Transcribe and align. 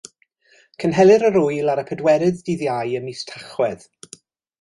Cynhelir 0.83 1.25
yr 1.29 1.37
ŵyl 1.41 1.69
ar 1.73 1.81
y 1.81 1.83
pedwerydd 1.91 2.41
Dydd 2.47 2.63
Iau 2.69 2.95
ym 3.01 3.07
mis 3.11 3.21
Tachwedd. 3.33 3.87